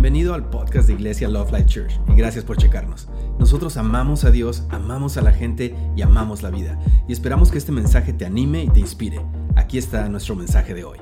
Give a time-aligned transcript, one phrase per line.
[0.00, 3.06] Bienvenido al podcast de Iglesia Love Life Church y gracias por checarnos.
[3.38, 6.78] Nosotros amamos a Dios, amamos a la gente y amamos la vida.
[7.06, 9.20] Y esperamos que este mensaje te anime y te inspire.
[9.56, 10.98] Aquí está nuestro mensaje de hoy.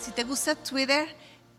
[0.00, 1.06] Si te gusta Twitter,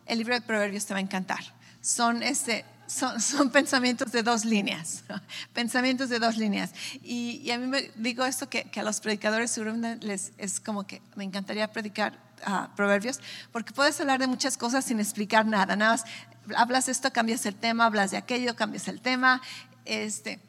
[0.06, 1.40] el libro de Proverbios te va a encantar.
[1.80, 5.06] Son, este, son, son pensamientos de dos líneas,
[5.54, 6.74] pensamientos de dos líneas.
[7.02, 10.86] Y, a mí me digo esto que, que a los predicadores seguramente les es como
[10.86, 12.25] que me encantaría predicar
[12.76, 13.20] proverbios,
[13.52, 15.76] porque puedes hablar de muchas cosas sin explicar nada.
[15.76, 16.06] Nada más
[16.56, 19.42] hablas esto, cambias el tema, hablas de aquello, cambias el tema.
[19.86, 20.40] Este,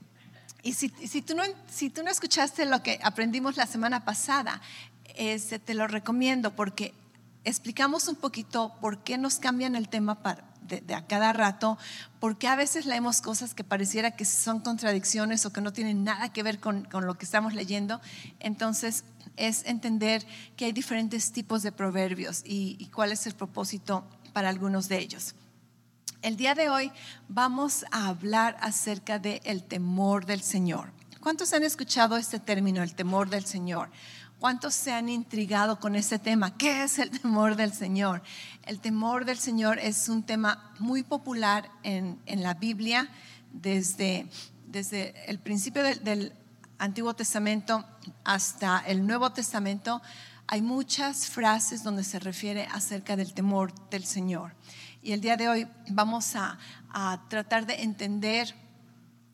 [0.62, 4.60] y si, si, tú no, si tú no escuchaste lo que aprendimos la semana pasada,
[5.14, 6.92] este, te lo recomiendo porque
[7.44, 11.78] explicamos un poquito por qué nos cambian el tema para, de, a cada rato,
[12.18, 16.32] porque a veces leemos cosas que pareciera que son contradicciones o que no tienen nada
[16.32, 18.00] que ver con, con lo que estamos leyendo.
[18.40, 19.04] Entonces,
[19.36, 20.26] es entender
[20.56, 25.34] que hay diferentes tipos de proverbios y, cuál es el propósito para algunos de ellos.
[26.22, 26.90] El día de hoy
[27.28, 30.90] vamos a hablar acerca del el temor del Señor.
[31.20, 33.90] ¿Cuántos han escuchado este término, el temor del Señor?
[34.38, 36.56] ¿Cuántos se han intrigado con este tema?
[36.56, 38.22] ¿Qué es el temor del Señor?
[38.64, 43.08] El temor del Señor es un tema muy popular en, la Biblia
[43.52, 44.26] desde,
[44.66, 46.32] desde el principio del
[46.78, 47.84] Antiguo Testamento
[48.24, 50.02] hasta el Nuevo Testamento,
[50.46, 54.54] hay muchas frases donde se refiere acerca del temor del Señor.
[55.02, 56.58] Y el día de hoy vamos a,
[57.28, 58.54] tratar de entender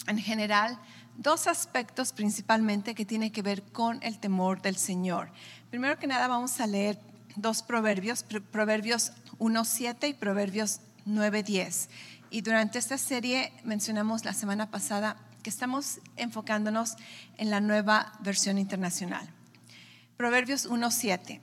[0.08, 0.78] en general
[1.16, 5.30] dos aspectos principalmente que tienen que ver con el temor del Señor.
[5.70, 6.98] Primero que nada vamos a leer
[7.36, 11.88] dos proverbios, Proverbios 1.7 y Proverbios 9.10.
[12.30, 16.96] Y durante esta serie mencionamos la semana pasada que estamos enfocándonos
[17.36, 19.28] en la nueva versión internacional.
[20.16, 21.40] Proverbios 1.7.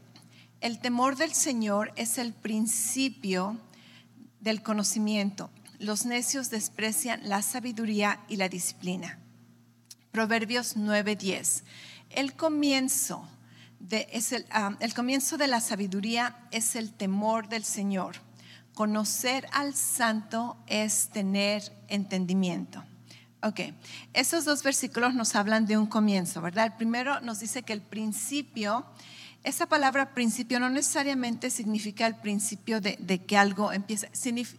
[0.61, 3.57] El temor del Señor es el principio
[4.39, 5.49] del conocimiento.
[5.79, 9.19] Los necios desprecian la sabiduría y la disciplina.
[10.11, 11.63] Proverbios 9:10.
[12.09, 13.27] El comienzo
[13.79, 14.07] de,
[14.51, 18.17] ah, el comienzo de la sabiduría es el temor del Señor.
[18.73, 22.83] Conocer al santo es tener entendimiento.
[23.41, 23.61] Ok,
[24.13, 26.65] esos dos versículos nos hablan de un comienzo, ¿verdad?
[26.65, 28.85] El primero nos dice que el principio,
[29.45, 34.07] esa palabra principio no necesariamente significa el principio de, que algo empieza,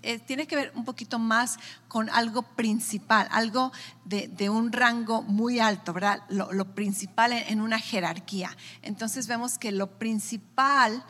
[0.03, 1.59] eh, tiene que ver un poquito más
[1.89, 3.71] con algo principal, algo
[4.07, 6.23] de, un rango muy alto, ¿verdad?
[6.31, 8.57] Lo, principal en, una jerarquía.
[8.81, 11.05] Entonces vemos que lo principal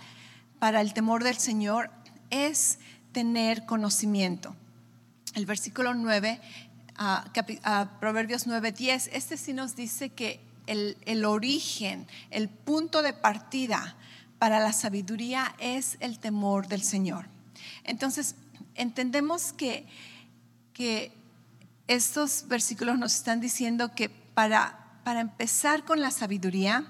[0.58, 1.92] para el temor del Señor
[2.30, 2.80] es
[3.12, 4.56] tener conocimiento.
[5.36, 6.40] El versículo 9
[7.00, 13.96] a, Proverbios 9:10, este sí nos dice que el, el, origen, el punto de partida
[14.38, 17.26] para la sabiduría es el temor del Señor.
[17.84, 18.36] Entonces,
[18.74, 19.86] entendemos que,
[20.74, 21.12] que
[21.88, 26.84] estos versículos nos están diciendo que para, para empezar con la sabiduría,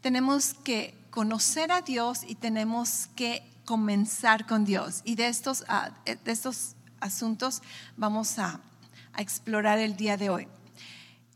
[0.00, 5.00] tenemos que conocer a Dios y tenemos que comenzar con Dios.
[5.04, 5.64] Y de estos,
[6.04, 7.62] de estos asuntos
[7.96, 8.60] vamos a,
[9.14, 10.48] a explorar el día de hoy.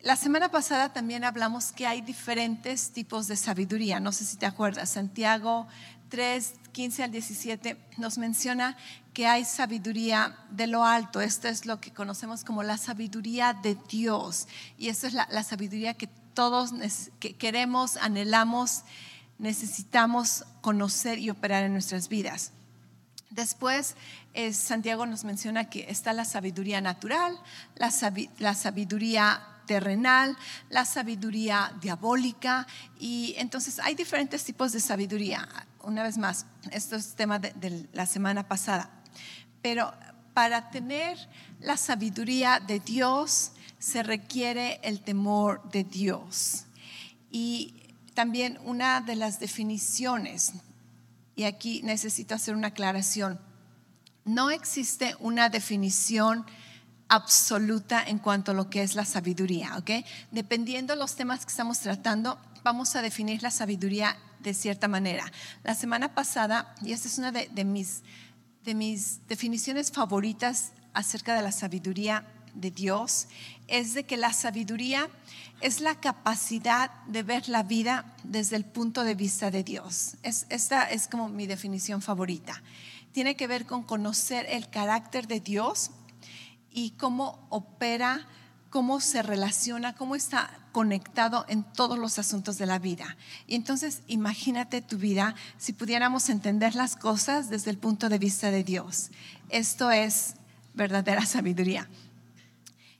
[0.00, 3.98] La semana pasada también hablamos que hay diferentes tipos de sabiduría.
[3.98, 5.66] No sé si te acuerdas, Santiago
[6.08, 8.76] 3, 15 al 17 nos menciona
[9.12, 11.20] que hay sabiduría de lo alto.
[11.20, 14.46] Esto es lo que conocemos como la sabiduría de Dios.
[14.78, 16.72] Y esto es la, la sabiduría que todos
[17.18, 18.84] que queremos, anhelamos,
[19.38, 22.52] necesitamos conocer y operar en nuestras vidas.
[23.30, 23.96] Después,
[24.52, 27.36] Santiago nos menciona que está la sabiduría natural,
[27.74, 27.90] la,
[28.54, 30.36] sabiduría terrenal,
[30.70, 32.66] la sabiduría diabólica
[33.00, 35.48] y entonces hay diferentes tipos de sabiduría.
[35.82, 38.90] Una vez más, esto es tema de, la semana pasada,
[39.60, 39.92] pero
[40.34, 41.18] para tener
[41.60, 46.66] la sabiduría de Dios se requiere el temor de Dios.
[47.30, 47.74] Y
[48.14, 50.52] también una de las definiciones
[51.34, 53.47] y aquí necesito hacer una aclaración.
[54.28, 56.44] No existe una definición
[57.08, 60.04] absoluta en cuanto a lo que es la sabiduría, ¿ok?
[60.30, 65.24] Dependiendo de los temas que estamos tratando, vamos a definir la sabiduría de cierta manera.
[65.64, 68.02] La semana pasada, y esta es una de, mis,
[68.64, 73.28] de mis definiciones favoritas acerca de la sabiduría de Dios,
[73.66, 75.08] es de que la sabiduría
[75.62, 80.16] es la capacidad de ver la vida desde el punto de vista de Dios.
[80.22, 82.62] esta es como mi definición favorita.
[83.12, 85.90] Tiene que ver con conocer el carácter de Dios
[86.70, 88.26] y cómo opera,
[88.70, 93.16] cómo se relaciona, cómo está conectado en todos los asuntos de la vida.
[93.46, 98.50] Y entonces imagínate tu vida si pudiéramos entender las cosas desde el punto de vista
[98.50, 99.10] de Dios.
[99.48, 100.34] Esto es
[100.74, 101.88] verdadera sabiduría.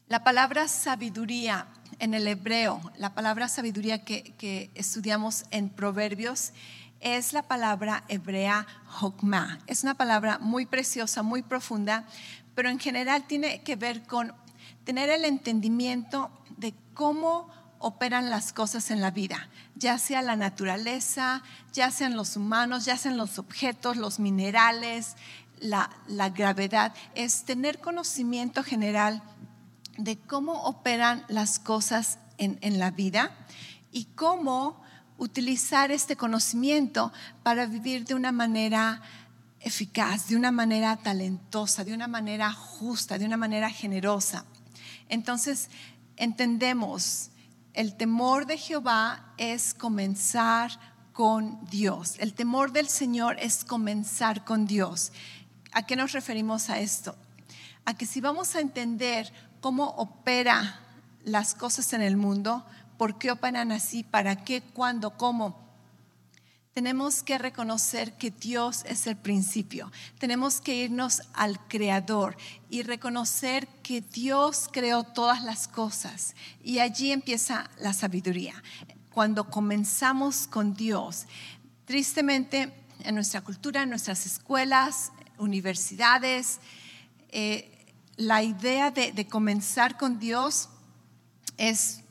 [0.08, 1.68] La palabra sabiduría
[1.98, 6.52] en el hebreo, la palabra sabiduría que, estudiamos en Proverbios,
[7.00, 8.66] es la palabra hebrea
[9.00, 9.58] hokmah.
[9.66, 12.04] Es una palabra muy preciosa, muy profunda,
[12.54, 14.32] pero en general tiene que ver con
[14.84, 17.48] tener el entendimiento de cómo
[17.78, 21.42] operan las cosas en la vida, ya sea la naturaleza,
[21.72, 25.14] ya sean los humanos, ya sean los objetos, los minerales,
[25.60, 25.90] la,
[26.30, 29.22] gravedad, es tener conocimiento general
[29.96, 33.36] de cómo operan las cosas en, en la vida
[33.92, 34.80] y cómo
[35.18, 37.12] utilizar este conocimiento
[37.42, 39.02] para vivir de una manera
[39.60, 44.44] eficaz, de una manera talentosa, de una manera justa, de una manera generosa.
[45.08, 45.68] Entonces,
[46.16, 47.30] entendemos,
[47.74, 50.78] el temor de Jehová es comenzar
[51.12, 52.14] con Dios.
[52.18, 55.12] El temor del Señor es comenzar con Dios.
[55.72, 57.16] ¿A qué nos referimos a esto?
[57.84, 60.80] A que si vamos a entender cómo opera
[61.24, 62.64] las cosas en el mundo,
[62.98, 65.68] por qué operan así, para qué, cuándo, cómo,
[66.78, 69.90] tenemos que reconocer que Dios es el principio.
[70.20, 72.36] Tenemos que irnos al Creador
[72.70, 76.36] y reconocer que Dios creó todas las cosas.
[76.62, 78.54] Y allí empieza la sabiduría.
[79.10, 81.26] Cuando comenzamos con Dios,
[81.84, 86.60] tristemente en nuestra cultura, en nuestras escuelas, universidades,
[87.30, 87.86] eh,
[88.16, 90.68] la idea de comenzar con Dios
[91.58, 92.04] es,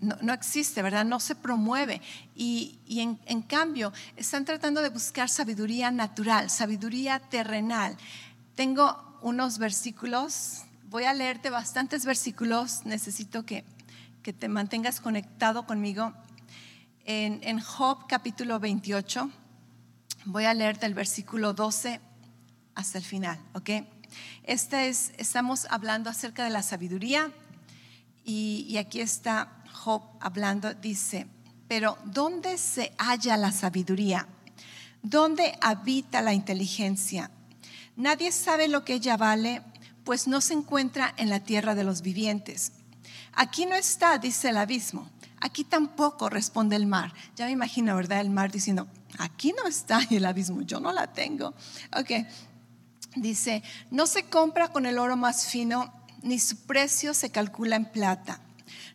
[0.00, 1.04] no, existe, ¿verdad?
[1.04, 2.00] No se promueve.
[2.34, 7.96] Y, en, cambio, están tratando de buscar sabiduría natural, sabiduría terrenal.
[8.56, 13.64] Tengo unos versículos, voy a leerte bastantes versículos, necesito que,
[14.22, 16.14] que te mantengas conectado conmigo.
[17.04, 19.30] En, en Job capítulo 28,
[20.24, 22.00] voy a leerte el versículo 12
[22.74, 23.70] hasta el final, ¿ok?
[24.44, 27.30] Este es, estamos hablando acerca de la sabiduría
[28.28, 31.26] y, aquí está Job hablando, dice,
[31.66, 34.28] pero ¿dónde se halla la sabiduría?
[35.02, 37.30] ¿Dónde habita la inteligencia?
[37.96, 39.62] Nadie sabe lo que ella vale,
[40.04, 42.72] pues no se encuentra en la tierra de los vivientes.
[43.32, 45.08] Aquí no está, dice el abismo.
[45.40, 47.14] Aquí tampoco responde el mar.
[47.34, 48.20] Ya me imagino, ¿verdad?
[48.20, 48.88] El mar diciendo,
[49.18, 51.54] aquí no está el abismo, yo no la tengo.
[51.96, 52.26] Ok.
[53.16, 57.86] Dice, no se compra con el oro más fino ni su precio se calcula en
[57.86, 58.40] plata.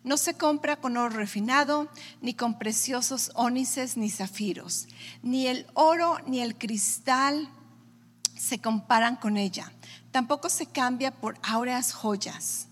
[0.04, 1.90] No se compra con oro refinado,
[2.22, 4.88] ni con preciosos ónices ni zafiros.
[5.22, 7.50] Ni el oro ni el cristal
[8.36, 9.72] se comparan con ella.
[10.12, 12.68] Tampoco se cambia por áureas joyas.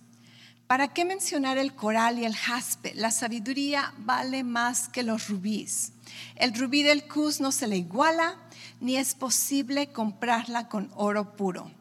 [0.67, 2.93] ¿Para qué mencionar el coral y el jaspe?
[2.95, 5.93] La sabiduría vale más que los rubíes.
[6.35, 8.37] El rubí del Cus no se le iguala,
[8.79, 11.71] ni es posible comprarla con oro puro.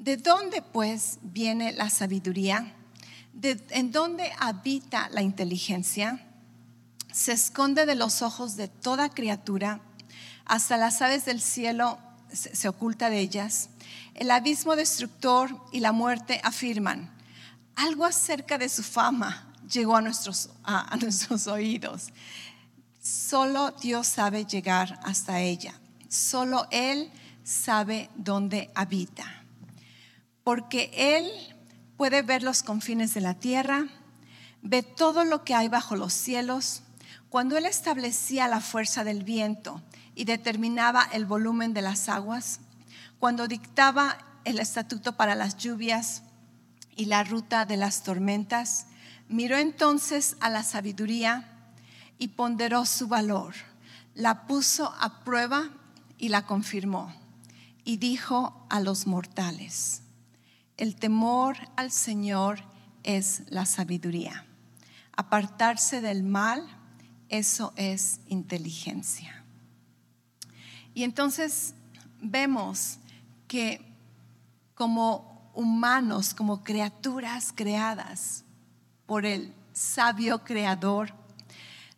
[0.00, 2.72] ¿De dónde pues viene la sabiduría?
[3.42, 6.26] ¿En dónde habita la inteligencia?
[7.12, 9.82] Se esconde de los ojos de toda criatura,
[10.46, 11.98] hasta las aves del cielo
[12.32, 13.68] se, oculta de ellas.
[14.14, 17.14] El abismo destructor y la muerte afirman,
[17.76, 22.08] algo acerca de su fama llegó a nuestros, a nuestros oídos.
[23.02, 25.78] Solo Dios sabe llegar hasta ella.
[26.08, 27.12] Solo Él
[27.44, 29.39] sabe dónde habita
[30.44, 31.30] porque Él
[31.96, 33.86] puede ver los confines de la tierra,
[34.62, 36.82] ve todo lo que hay bajo los cielos.
[37.28, 39.82] Cuando Él establecía la fuerza del viento
[40.14, 42.60] y determinaba el volumen de las aguas,
[43.18, 46.22] cuando dictaba el estatuto para las lluvias
[46.96, 48.86] y la ruta de las tormentas,
[49.28, 51.48] miró entonces a la sabiduría
[52.18, 53.54] y ponderó su valor,
[54.14, 55.70] la puso a prueba
[56.18, 57.14] y la confirmó,
[57.84, 60.02] y dijo a los mortales,
[60.80, 62.64] el temor al Señor
[63.02, 64.46] es la sabiduría.
[65.14, 66.66] Apartarse del mal,
[67.28, 69.44] eso es inteligencia.
[70.94, 71.74] Y entonces
[72.22, 72.98] vemos
[73.46, 73.94] que
[74.74, 78.44] como humanos, como criaturas creadas
[79.04, 81.12] por el sabio creador,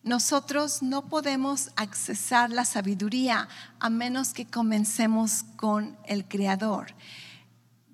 [0.02, 3.48] nosotros no podemos accesar la sabiduría
[3.78, 6.92] a menos que comencemos con el creador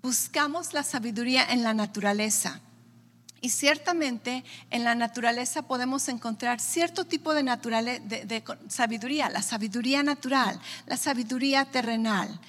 [0.02, 2.60] buscamos la sabiduría en la naturaleza.
[3.40, 10.96] Y ciertamente en la naturaleza podemos encontrar cierto tipo de, sabiduría, la sabiduría natural, la
[10.96, 12.40] sabiduría terrenal.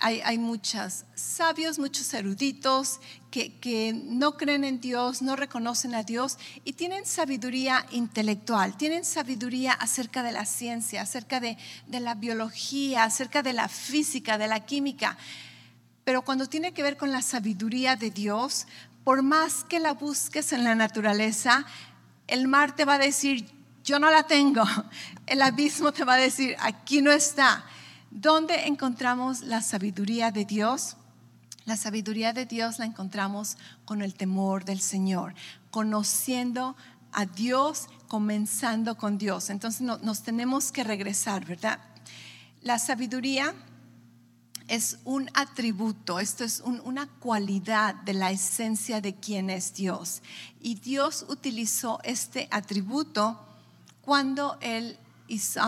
[0.00, 2.98] hay, muchos sabios, muchos eruditos
[3.30, 9.72] que, no creen en Dios, no reconocen a Dios y tienen sabiduría intelectual, tienen sabiduría
[9.72, 11.58] acerca de la ciencia, acerca de
[11.88, 15.18] la biología, acerca de la física, de la química.
[16.04, 18.66] Pero cuando tiene que ver con la sabiduría de Dios,
[19.04, 21.64] por más que la busques en la naturaleza,
[22.26, 23.46] el mar te va a decir,
[23.84, 24.64] yo no la tengo.
[25.26, 27.64] El abismo te va a decir, aquí no está.
[28.10, 30.96] ¿Dónde encontramos la sabiduría de Dios?
[31.64, 35.34] La sabiduría de Dios la encontramos con el temor del Señor,
[35.70, 36.76] conociendo
[37.12, 39.48] a Dios, comenzando con Dios.
[39.48, 41.78] Entonces nos tenemos que regresar, ¿verdad?
[42.62, 43.54] La sabiduría
[44.72, 50.22] es un atributo, esto es una cualidad de la esencia de quien es Dios.
[50.62, 53.38] Y Dios utilizó este atributo
[54.00, 54.96] cuando Él
[55.28, 55.60] hizo,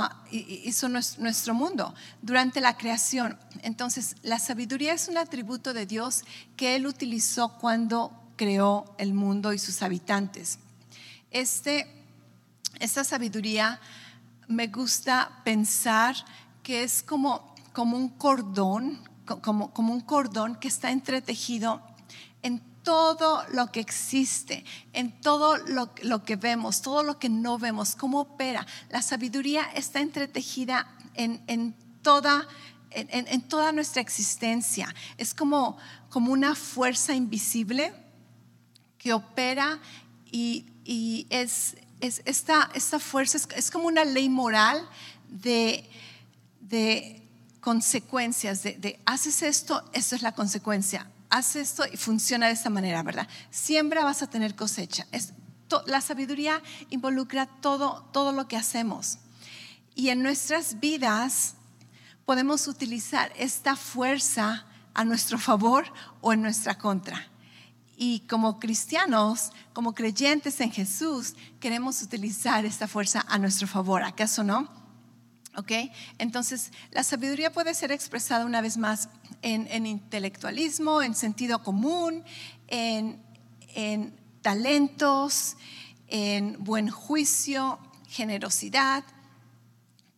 [0.88, 3.38] nuestro mundo durante la creación.
[3.60, 6.22] Entonces, la sabiduría es un atributo de Dios
[6.56, 10.58] que Él utilizó cuando creó el mundo y sus habitantes.
[11.30, 11.86] Este,
[12.80, 13.82] esta sabiduría
[14.48, 16.16] me gusta pensar
[16.62, 18.98] que es como, como un cordón,
[19.42, 21.82] como, como un cordón que está entretejido
[22.42, 27.96] en todo lo que existe, en todo lo, que vemos, todo lo que no vemos,
[27.96, 28.64] cómo opera.
[28.90, 32.46] La sabiduría está entretejida en, toda,
[32.90, 34.94] en, toda nuestra existencia.
[35.18, 35.76] Es como,
[36.10, 37.92] como una fuerza invisible
[38.98, 39.80] que opera
[40.30, 40.66] y,
[41.30, 44.86] es, esta, esta, fuerza es, como una ley moral
[45.28, 45.88] de,
[46.60, 47.23] de
[47.64, 53.02] consecuencias, de, haces esto, esto es la consecuencia haz esto y funciona de esta manera,
[53.02, 53.26] ¿verdad?
[53.50, 55.06] Siembra vas a tener cosecha.
[55.86, 59.18] la sabiduría involucra todo, todo lo que hacemos.
[59.96, 61.54] Y en nuestras vidas
[62.24, 65.86] podemos utilizar esta fuerza a nuestro favor
[66.20, 67.26] o en nuestra contra.
[67.96, 74.44] Y como cristianos, como creyentes en Jesús, queremos utilizar esta fuerza a nuestro favor, ¿acaso
[74.44, 74.83] no?
[75.56, 75.72] ¿Ok?
[76.18, 79.08] Entonces, la sabiduría puede ser expresada una vez más
[79.42, 82.24] en, intelectualismo, en sentido común,
[82.68, 83.22] en,
[84.42, 85.56] talentos,
[86.08, 89.04] en buen juicio, generosidad,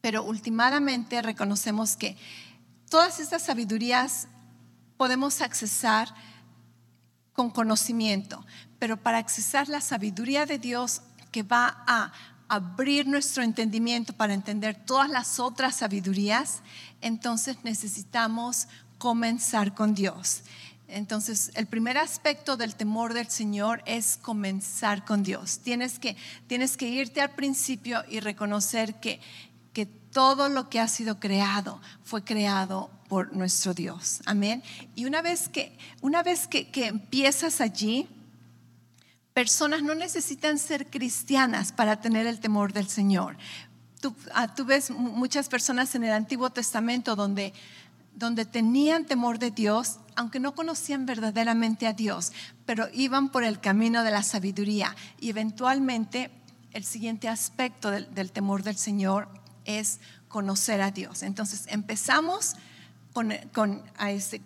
[0.01, 2.17] pero últimamente reconocemos que
[2.89, 4.29] todas estas sabidurías
[4.97, 6.15] podemos accesar
[7.33, 8.45] con conocimiento,
[8.79, 12.13] pero para accesar la sabiduría de Dios que va a
[12.49, 16.63] abrir nuestro entendimiento para entender todas las otras sabidurías,
[17.01, 20.43] entonces necesitamos comenzar con Dios.
[20.89, 25.59] Entonces, el primer aspecto del temor del Señor es comenzar con Dios.
[25.59, 29.21] Tienes que, tienes que irte al principio y reconocer que,
[29.73, 34.21] que todo lo que ha sido creado fue creado por nuestro Dios.
[34.27, 34.63] Amén.
[34.95, 38.09] Y una vez que, una vez que, que empiezas allí,
[39.37, 43.37] personas no necesitan ser cristianas para tener el temor del Señor.
[44.01, 47.53] Tú, ah, ves muchas personas en el Antiguo Testamento donde
[48.15, 52.33] donde tenían temor de Dios, aunque no conocían verdaderamente a Dios,
[52.65, 54.97] pero iban por el camino de la sabiduría.
[55.21, 56.31] Y eventualmente
[56.73, 59.29] el siguiente aspecto del, temor del Señor
[59.67, 61.23] es conocer a Dios.
[61.23, 62.55] Entonces empezamos
[63.13, 63.33] con,
[64.09, 64.41] este,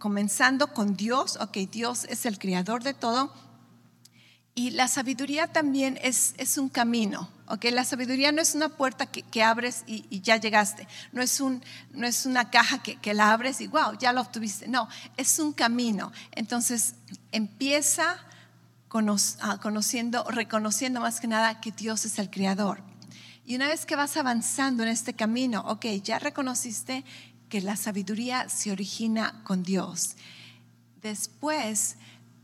[0.00, 3.32] comenzando con Dios, ok, Dios es el creador de todo,
[4.54, 7.64] y la sabiduría también es, es un camino, ¿ok?
[7.72, 12.06] La sabiduría no es una puerta que, abres y, ya llegaste, no es, un, no
[12.06, 15.54] es una caja que, que, la abres y wow, ya lo obtuviste, no, es un
[15.54, 16.12] camino.
[16.32, 16.96] Entonces
[17.30, 18.18] empieza
[19.40, 22.82] ah, conociendo, reconociendo más que nada que Dios es el creador.
[23.46, 27.04] Y una vez que vas avanzando en este camino, ok, ya reconociste
[27.48, 30.16] que la sabiduría se origina con Dios.
[31.00, 31.96] Después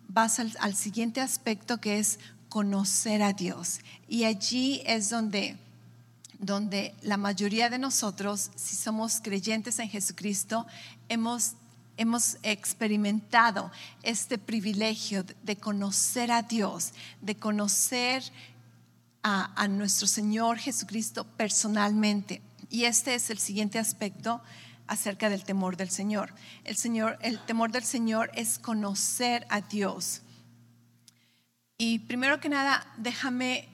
[0.09, 3.81] vas al, siguiente aspecto que es conocer a Dios.
[4.09, 5.57] Y allí es donde,
[6.39, 10.67] donde la mayoría de nosotros, si somos creyentes en Jesucristo,
[11.09, 11.53] hemos,
[11.99, 13.71] hemos experimentado
[14.03, 18.23] este privilegio de conocer a Dios, de conocer
[19.23, 22.41] a, a nuestro Señor Jesucristo personalmente.
[22.71, 24.41] Y este es el siguiente aspecto
[24.89, 26.35] acerca del temor del Señor.
[26.65, 30.23] El Señor, el temor del Señor es conocer a Dios.
[31.77, 33.69] Y primero que nada, déjame,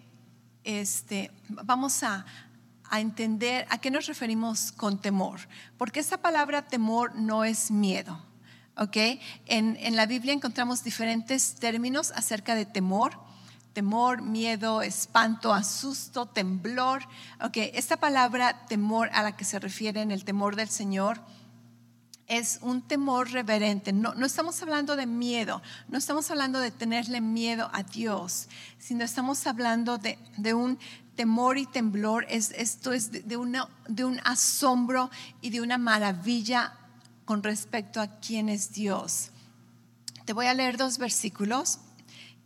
[0.65, 2.27] este, vamos a,
[2.91, 5.41] a entender a qué nos referimos con temor,
[5.79, 8.21] porque esa palabra temor no es miedo.
[8.77, 8.97] ¿ok?
[9.47, 13.19] En, en la Biblia encontramos diferentes términos acerca de temor
[13.75, 17.03] temor, miedo, espanto, asusto, temblor.
[17.43, 21.21] Ok, esta palabra temor a la que se refiere en el temor del Señor
[22.27, 23.93] es un temor reverente.
[23.93, 29.05] No, no, estamos hablando de miedo, no estamos hablando de tenerle miedo a Dios, sino
[29.05, 30.79] estamos hablando de, de un
[31.17, 32.25] temor y temblor.
[32.31, 35.11] Es, esto es de, de, una, de un asombro
[35.43, 36.73] y de una maravilla
[37.25, 39.31] con respecto a quién es Dios.
[40.25, 41.81] Te voy a leer dos versículos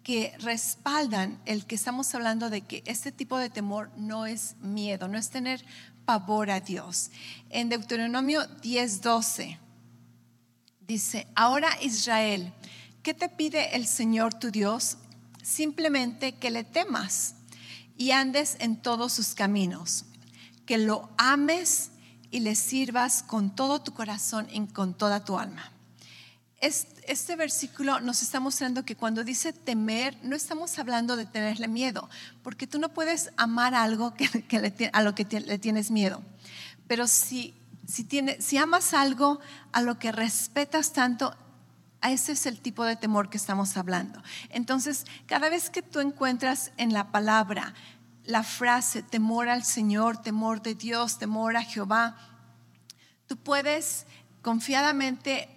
[0.08, 5.06] que respaldan el que estamos hablando de que este tipo de temor no es miedo,
[5.06, 5.62] no es tener
[6.06, 7.10] pavor a Dios.
[7.50, 9.58] En Deuteronomio 10:12
[10.86, 12.54] dice, ahora Israel,
[13.02, 14.96] ¿qué te pide el Señor tu Dios?
[15.42, 17.34] Simplemente que le temas
[17.98, 20.06] y andes en todos sus caminos,
[20.64, 21.90] que lo ames
[22.30, 25.70] y le sirvas con todo tu corazón y con toda tu alma.
[26.60, 32.10] Este, versículo nos está mostrando que cuando dice temer, no estamos hablando de tenerle miedo,
[32.42, 36.20] porque tú no puedes amar algo que, a lo que le tienes miedo.
[36.88, 37.54] Pero si,
[37.86, 39.38] si, tiene, si amas algo
[39.70, 41.36] a lo que respetas tanto,
[42.02, 44.20] ese es el tipo de temor que estamos hablando.
[44.50, 47.74] Entonces, cada vez que tú encuentras en la palabra
[48.24, 52.16] la frase temor al Señor, temor de Dios, temor a Jehová,
[53.26, 54.06] tú puedes
[54.42, 55.48] confiadamente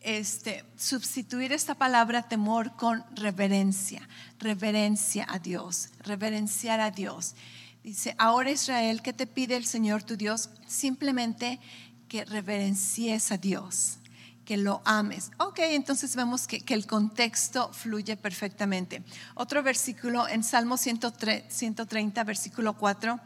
[0.00, 7.34] este, sustituir esta palabra temor con reverencia, reverencia a Dios, reverenciar a Dios.
[7.82, 10.50] Dice, ahora Israel, ¿qué te pide el Señor tu Dios?
[10.66, 11.60] Simplemente
[12.08, 13.98] que reverencies a Dios,
[14.44, 15.30] que lo ames.
[15.38, 19.02] Ok, entonces vemos que, que el contexto fluye perfectamente.
[19.34, 23.20] Otro versículo en Salmo 130, versículo 4,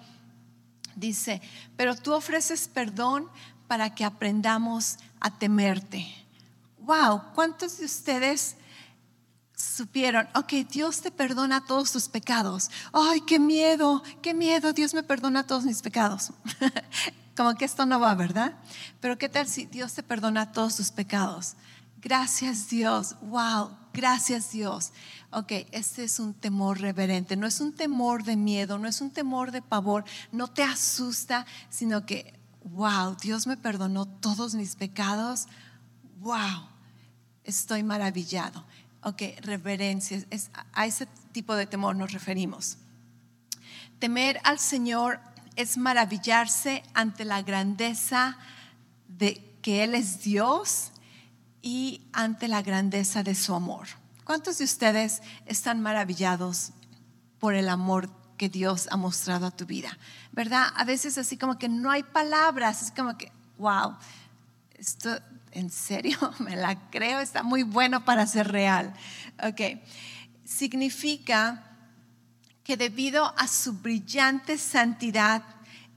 [0.97, 1.41] dice,
[1.76, 3.29] pero tú ofreces perdón
[3.69, 6.22] para que aprendamos a temerte
[6.84, 8.56] wow, ¿cuántos de ustedes
[9.54, 12.70] supieron, ok, Dios te perdona todos tus pecados?
[12.92, 16.32] Ay, qué miedo, qué miedo, Dios me perdona todos mis pecados.
[17.36, 18.54] Como que esto no va, ¿verdad?
[19.00, 21.54] Pero ¿qué tal si Dios te perdona todos tus pecados?
[21.98, 24.92] Gracias Dios, wow, gracias Dios.
[25.30, 29.10] Ok, este es un temor reverente, no es un temor de miedo, no es un
[29.12, 35.46] temor de pavor, no te asusta, sino que, wow, Dios me perdonó todos mis pecados,
[36.18, 36.72] wow
[37.44, 38.64] estoy maravillado.
[39.02, 40.25] Ok, reverencia,
[40.73, 42.76] a ese tipo de temor nos referimos.
[43.99, 45.21] Temer al Señor
[45.56, 48.38] es maravillarse ante la grandeza
[49.08, 50.93] de que Él es Dios
[51.62, 53.88] y ante la grandeza de su amor.
[54.25, 56.73] ¿Cuántos de ustedes están maravillados
[57.38, 59.97] por el amor que Dios ha mostrado a tu vida?
[60.32, 60.69] ¿Verdad?
[60.76, 63.97] A veces así como que no hay palabras, es como que, wow,
[64.75, 65.21] esto
[65.52, 66.19] ¿En serio?
[66.38, 68.93] Me la creo, está muy bueno para ser real.
[69.43, 69.78] Ok.
[70.45, 71.65] Significa
[72.65, 75.43] que debido a su brillante santidad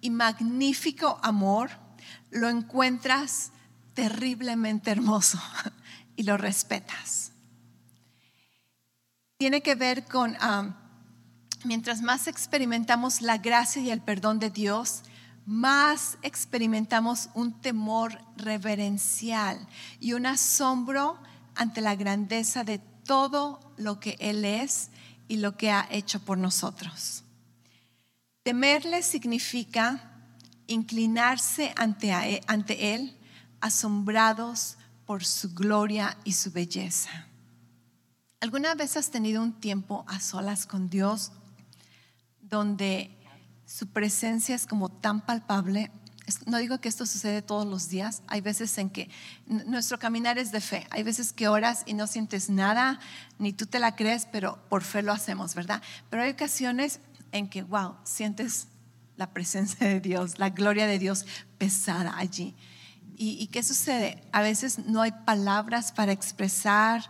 [0.01, 1.71] y magnífico amor,
[2.31, 3.51] lo encuentras
[3.93, 5.39] terriblemente hermoso
[6.15, 7.31] y lo respetas.
[9.37, 10.75] Tiene que ver con, ah,
[11.63, 15.03] mientras más experimentamos la gracia y el perdón de Dios,
[15.45, 19.67] más experimentamos un temor reverencial
[19.99, 21.19] y un asombro
[21.55, 24.89] ante la grandeza de todo lo que Él es
[25.27, 27.23] y lo que ha hecho por nosotros.
[28.43, 30.11] Temerle significa
[30.67, 33.15] inclinarse ante, ante Él,
[33.61, 37.27] asombrados por su gloria y su belleza.
[38.39, 41.31] ¿Alguna vez has tenido un tiempo a solas con Dios
[42.41, 43.14] donde
[43.65, 45.91] su presencia es como tan palpable.
[46.47, 49.09] No digo que esto sucede todos los días, hay veces en que
[49.45, 52.99] nuestro caminar es de fe, hay veces que oras y no sientes nada,
[53.37, 55.83] ni tú te la crees, pero por fe lo hacemos, ¿verdad?
[56.09, 56.99] Pero hay ocasiones
[57.31, 58.69] en que, wow, sientes
[59.17, 61.27] la presencia de Dios, la gloria de Dios
[61.59, 62.55] pesada allí.
[63.17, 64.21] ¿Y, qué sucede?
[64.33, 67.09] A veces no hay palabras para expresar,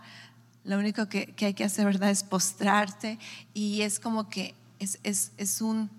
[0.62, 3.18] lo único que, hay que hacer, ¿verdad?, es postrarte
[3.54, 5.90] y es como que es un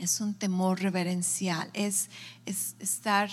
[0.00, 2.08] es un temor reverencial, es,
[2.46, 3.30] estar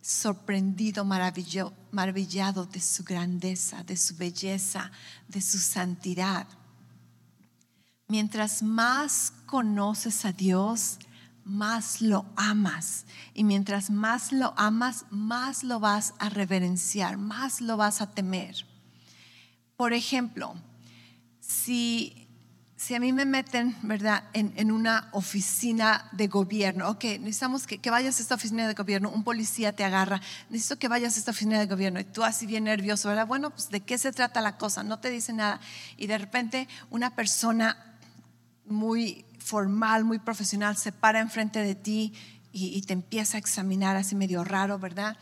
[0.00, 4.90] sorprendido, maravillado de su grandeza, de su belleza,
[5.28, 6.46] de su santidad.
[8.08, 10.98] Mientras más conoces a Dios,
[11.44, 13.06] más lo amas.
[13.32, 18.66] Y mientras más lo amas, más lo vas a reverenciar, más lo vas a temer.
[19.76, 20.54] Por ejemplo,
[21.40, 22.23] si
[22.84, 28.18] si a mí me meten, ¿verdad?, en, una oficina de gobierno, ok, necesitamos que, vayas
[28.18, 30.20] a esta oficina de gobierno, un policía te agarra,
[30.50, 33.26] necesito que vayas a esta oficina de gobierno y tú así bien nervioso, ¿verdad?
[33.26, 35.60] Bueno, pues de qué se trata la cosa, no te dice nada.
[35.96, 37.96] Y de repente una persona
[38.66, 42.12] muy formal, muy profesional, se para enfrente de ti
[42.52, 45.16] y, y te empieza a examinar así medio raro, ¿verdad?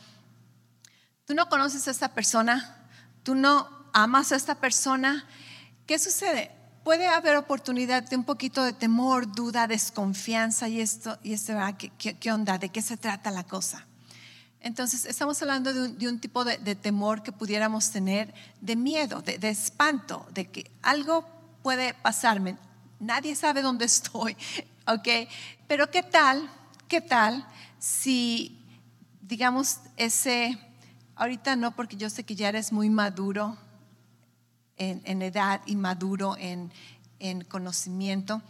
[1.24, 2.88] tú no conoces a esta persona,
[3.22, 5.24] tú no amas a esta persona,
[5.86, 6.50] ¿qué sucede?
[6.84, 11.52] Puede haber oportunidad de un poquito de temor, duda, desconfianza y esto, y esto,
[11.96, 12.58] ¿Qué, qué, onda?
[12.58, 13.86] ¿De qué se trata la cosa?
[14.60, 19.50] Entonces, estamos hablando de un, tipo de, temor que pudiéramos tener, de miedo, de, de
[19.50, 21.24] espanto, de que algo
[21.62, 22.56] puede pasarme.
[22.98, 24.36] Nadie sabe dónde estoy,
[24.88, 25.28] ¿ok?
[25.68, 26.50] Pero ¿qué tal?
[26.88, 27.46] ¿Qué tal
[27.78, 28.60] si,
[29.20, 30.58] digamos, ese,
[31.14, 33.56] ahorita no, porque yo sé que ya eres muy maduro
[34.76, 36.70] en, edad y maduro en,
[37.48, 38.42] conocimiento,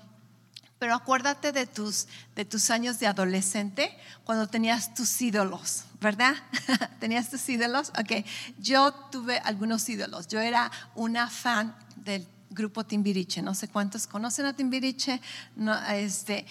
[0.78, 6.34] pero acuérdate de tus, de tus años de adolescente, cuando tenías tus ídolos, ¿verdad?
[7.00, 7.90] ¿Tenías tus ídolos?
[7.90, 8.24] Ok,
[8.58, 10.26] yo tuve algunos ídolos.
[10.26, 13.42] Yo era una fan del grupo Timbiriche.
[13.42, 15.20] No sé cuántos conocen a Timbiriche.
[15.54, 16.46] No, este,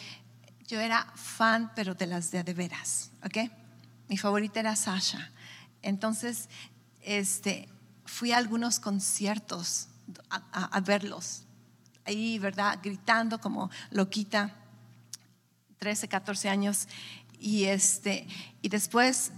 [0.68, 3.52] yo era fan, pero de las de, de veras, ¿ok?
[4.08, 5.32] Mi favorita era Sasha.
[5.82, 6.48] Entonces,
[7.02, 7.68] este,
[8.12, 9.88] fui a algunos conciertos
[10.30, 11.44] a, verlos.
[12.06, 12.80] Ahí, ¿verdad?
[12.82, 14.54] Gritando como loquita,
[15.80, 16.88] 13, 14 años.
[17.40, 18.28] Y, este,
[18.62, 19.32] y después,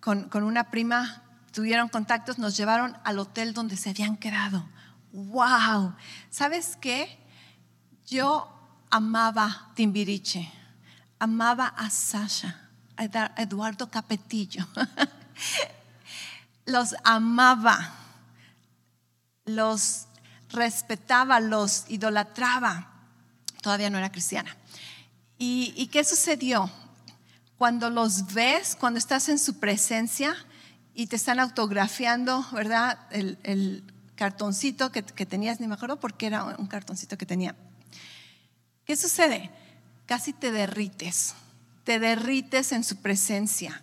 [0.00, 4.68] con, con una prima, tuvieron contactos, nos llevaron al hotel donde se habían quedado
[5.12, 5.94] wow,
[6.30, 7.18] ¿sabes qué?
[8.06, 8.48] Yo
[8.90, 10.50] amaba Timbiriche,
[11.18, 12.68] amaba a Sasha,
[13.36, 14.66] Eduardo Capetillo.
[16.66, 17.92] los amaba,
[19.48, 20.06] los
[20.50, 22.92] respetaba, los idolatraba.
[23.62, 24.56] Todavía no era cristiana.
[25.38, 26.70] ¿Y, qué sucedió?
[27.58, 30.34] Cuando los ves, cuando estás en su presencia
[30.94, 32.98] y te están autografiando, ¿verdad?
[33.10, 33.84] el,
[34.16, 37.54] cartoncito que, tenías, ni me acuerdo porque era un cartoncito que tenía.
[38.84, 39.50] ¿Qué sucede?
[40.06, 41.34] Casi te derrites,
[41.84, 43.80] te derrites en su presencia.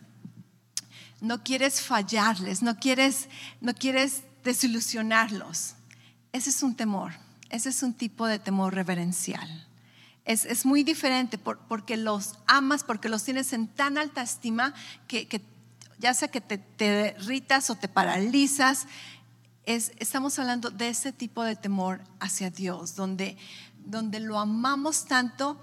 [1.21, 3.30] No quieres fallarles, no quieres,
[3.62, 5.73] no quieres desilusionarlos.
[6.31, 7.12] Ese es un temor,
[7.49, 9.67] ese es un tipo de temor reverencial.
[10.23, 14.73] Es, muy diferente porque los amas, porque los tienes en tan alta estima
[15.08, 15.41] que,
[15.99, 18.88] ya sea que te, te derritas o te paralizas,
[19.65, 23.38] estamos hablando de ese tipo de temor hacia Dios, donde,
[23.86, 25.60] donde lo amamos tanto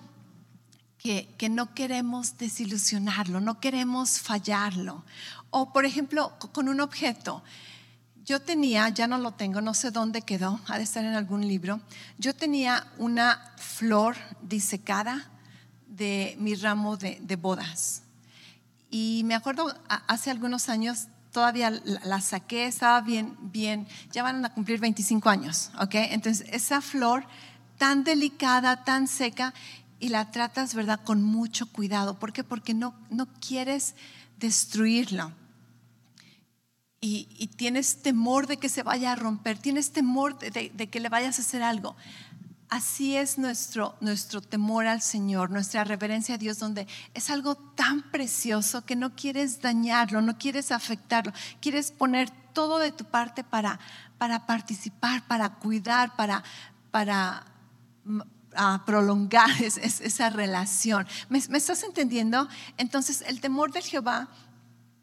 [0.99, 5.05] que, que, no queremos desilusionarlo, no queremos fallarlo.
[5.51, 7.43] O por ejemplo, con un objeto.
[8.25, 11.47] Yo tenía, ya no lo tengo, no sé dónde quedó, ha de estar en algún
[11.47, 11.81] libro.
[12.19, 15.29] Yo tenía una flor disecada
[15.89, 18.03] de mi ramo de, bodas.
[18.91, 24.53] Y me acuerdo, hace algunos años todavía la saqué, estaba bien, bien, ya van a
[24.55, 25.95] cumplir 25 años, ¿ok?
[25.95, 27.25] Entonces, esa flor
[27.79, 29.53] tan delicada, tan seca,
[30.03, 32.19] y la tratas, ¿verdad?, con mucho cuidado.
[32.19, 32.43] ¿Por qué?
[32.43, 33.95] Porque no, no quieres
[34.37, 35.33] destruirlo.
[37.05, 41.39] Y, tienes temor de que se vaya a romper, tienes temor de que le vayas
[41.39, 41.97] a hacer algo.
[42.73, 48.01] Así es nuestro, nuestro temor al Señor, nuestra reverencia a Dios, donde es algo tan
[48.11, 53.79] precioso que no quieres dañarlo, no quieres afectarlo, quieres poner todo de tu parte para,
[54.17, 56.43] para participar, para cuidar, para,
[56.91, 57.45] para
[58.05, 58.21] mm,
[58.87, 61.07] prolongar esa relación.
[61.29, 62.49] ¿Me, ¿Me estás entendiendo?
[62.79, 64.31] Entonces, el temor de Jehová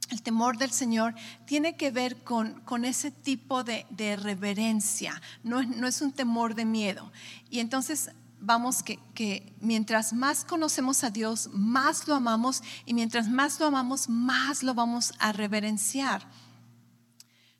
[0.10, 1.14] el temor del Señor
[1.46, 6.66] tiene que ver con, con ese tipo de, reverencia, no, no, es un temor de
[6.66, 7.12] miedo.
[7.50, 13.30] Y entonces vamos que, que, mientras más conocemos a Dios, más lo amamos y mientras
[13.30, 16.26] más lo amamos, más lo vamos a reverenciar.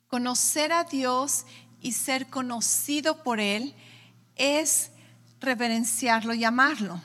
[0.08, 1.44] Conocer a Dios
[1.80, 3.74] y ser conocido por Él
[4.36, 4.90] es
[5.40, 7.00] reverenciarlo y amarlo.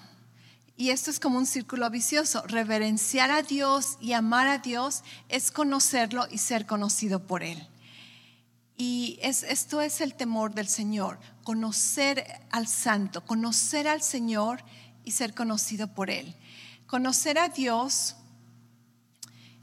[0.78, 2.44] Y esto es como un círculo vicioso.
[2.48, 7.68] Reverenciar a Dios y amar a Dios es conocerlo y ser conocido por Él.
[8.78, 14.64] Y esto es el temor del Señor, conocer al Santo, conocer al Señor
[15.06, 16.36] y ser conocido por Él.
[16.86, 18.18] Conocer a Dios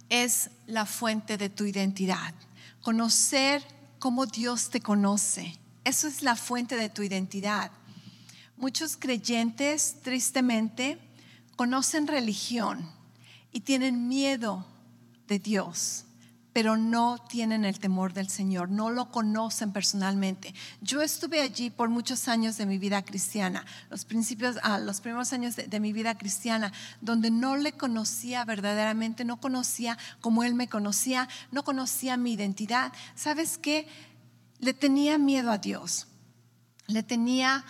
[0.09, 2.35] es la fuente de tu identidad.
[2.81, 3.63] Conocer
[3.99, 7.71] cómo Dios te conoce, eso es la fuente de tu identidad.
[8.63, 10.97] Muchos creyentes, tristemente,
[11.57, 12.89] conocen religión
[13.51, 14.65] y tienen miedo
[15.27, 16.05] de Dios,
[16.53, 20.55] pero no tienen el temor del Señor, no lo conocen personalmente.
[20.81, 25.33] Yo estuve allí por muchos años de mi vida cristiana, los principios, ah, los primeros
[25.33, 30.69] años de, mi vida cristiana, donde no le conocía verdaderamente, no conocía como Él me
[30.69, 32.93] conocía, no conocía mi identidad.
[33.17, 33.89] ¿Sabes qué?
[34.61, 36.07] Le tenía miedo a Dios,
[36.87, 37.65] le tenía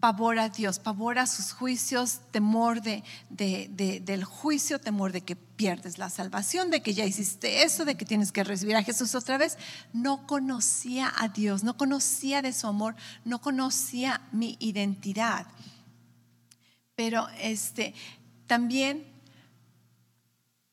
[0.00, 5.98] pavor a Dios, pavor a sus juicios, temor de, del juicio, temor de que pierdes
[5.98, 9.38] la salvación, de que ya hiciste eso, de que tienes que recibir a Jesús otra
[9.38, 9.58] vez.
[9.92, 15.46] No conocía a Dios, no conocía de su amor, no conocía mi identidad.
[16.94, 17.94] Pero este,
[18.46, 19.04] también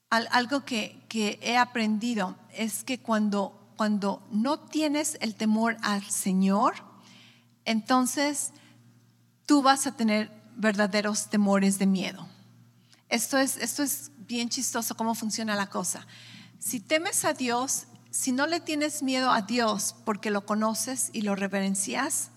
[0.09, 6.75] algo que, que he aprendido es que cuando, cuando no tienes el temor al Señor,
[7.65, 8.53] entonces
[9.45, 12.27] tú vas a tener verdaderos temores de miedo.
[13.09, 16.05] Esto es, esto es bien chistoso cómo funciona la cosa.
[16.59, 21.21] Si temes a Dios, si no le tienes miedo a Dios porque lo conoces y
[21.21, 22.29] lo reverencias,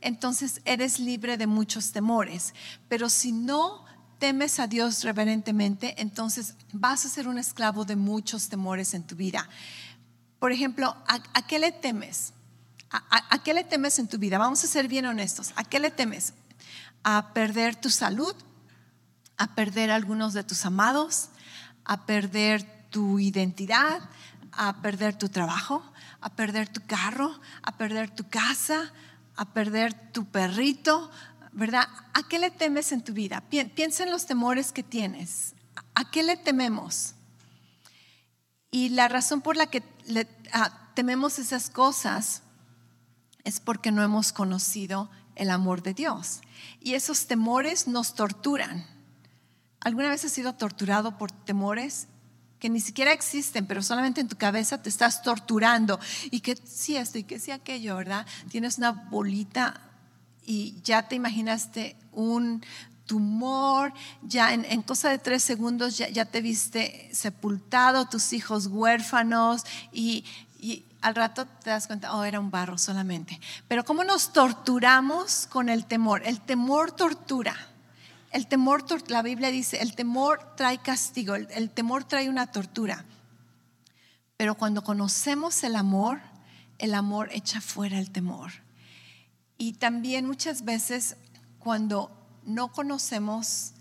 [0.00, 2.54] entonces eres libre de muchos temores.
[2.88, 3.84] Pero si no
[4.18, 9.14] temes a Dios reverentemente, entonces vas a ser un esclavo de muchos temores en tu
[9.14, 9.48] vida.
[10.38, 12.32] Por ejemplo, ¿a, qué le temes?
[12.90, 14.38] ¿A, qué le temes en tu vida?
[14.38, 15.52] Vamos a ser bien honestos.
[15.56, 16.32] ¿A qué le temes?
[17.08, 18.34] ¿A perder tu salud?
[19.36, 21.28] ¿A perder algunos de tus amados?
[21.84, 24.00] ¿A perder tu identidad?
[24.50, 25.84] ¿A perder tu trabajo?
[26.20, 27.40] ¿A perder tu carro?
[27.62, 28.92] ¿A perder tu casa?
[29.36, 31.08] ¿A perder tu perrito?
[31.52, 31.88] ¿verdad?
[32.12, 33.40] ¿A qué le temes en tu vida?
[33.50, 35.54] Piensa en los temores que tienes.
[35.94, 37.14] ¿A qué le tememos?
[38.72, 39.84] Y la razón por la que
[40.52, 42.42] ah, tememos esas cosas
[43.44, 46.40] es porque no hemos conocido el amor de Dios.
[46.80, 48.84] Y esos temores nos torturan.
[49.80, 52.08] ¿Alguna vez has sido torturado por temores
[52.58, 56.00] que ni siquiera existen, pero solamente en tu cabeza te estás torturando?
[56.30, 58.26] Y que sí esto y que sí aquello, ¿verdad?
[58.50, 59.80] Tienes una bolita
[60.44, 62.62] y ya te imaginaste un
[63.06, 70.24] tumor, ya en, cosa de tres segundos ya, te viste sepultado, tus hijos huérfanos y,
[71.00, 73.40] al rato te das cuenta, oh, era un barro solamente.
[73.68, 76.22] Pero ¿cómo nos torturamos con el temor?
[76.24, 77.56] El temor tortura.
[78.32, 83.04] El temor, la Biblia dice, el temor trae castigo, el temor trae una tortura.
[84.36, 86.20] Pero cuando conocemos el amor,
[86.78, 88.52] el amor echa fuera el temor.
[89.58, 91.16] Y también muchas veces
[91.58, 92.10] cuando
[92.44, 93.72] no conocemos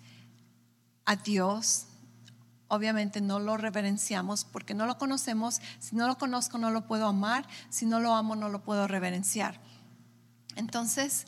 [1.05, 1.87] a Dios,
[2.75, 5.61] obviamente no lo reverenciamos porque no lo conocemos.
[5.79, 8.87] Si no lo conozco no lo puedo amar, si no lo amo no lo puedo
[8.87, 9.59] reverenciar.
[10.55, 11.25] Entonces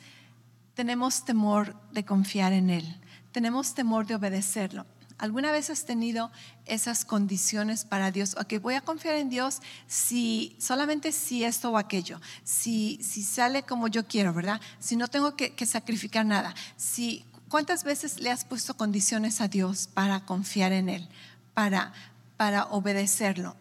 [0.74, 4.86] tenemos temor de confiar en Él, tenemos temor de obedecerlo.
[5.18, 6.32] ¿Alguna vez has tenido
[6.66, 8.36] esas condiciones para Dios?
[8.40, 13.64] Ok, voy a confiar en Dios si solamente si esto o aquello, si, si sale
[13.64, 14.62] como yo quiero, ¿verdad?
[14.80, 16.54] Si no tengo que, sacrificar nada.
[16.76, 21.10] Si, ¿Cuántas veces le has puesto condiciones a Dios para confiar en Él,
[21.58, 21.92] para,
[22.38, 23.56] para obedecerlo?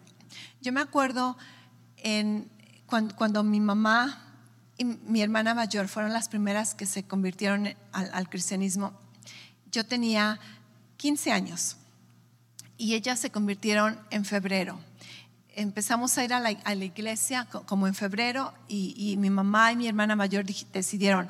[0.61, 1.35] Yo me acuerdo
[1.95, 2.47] en,
[2.85, 4.21] cuando, mi mamá
[4.77, 8.93] y mi hermana mayor fueron las primeras que se convirtieron al cristianismo.
[9.71, 10.39] Yo tenía
[10.97, 11.77] 15 años
[12.77, 14.79] y ellas se convirtieron en febrero.
[15.55, 20.15] Empezamos a ir a la, iglesia como en febrero y, mi mamá y mi hermana
[20.15, 21.29] mayor decidieron,